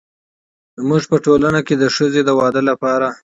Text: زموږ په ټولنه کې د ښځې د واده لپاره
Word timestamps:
زموږ 0.81 1.03
په 1.11 1.17
ټولنه 1.25 1.59
کې 1.67 1.75
د 1.77 1.83
ښځې 1.95 2.21
د 2.25 2.29
واده 2.39 2.61
لپاره 2.69 3.07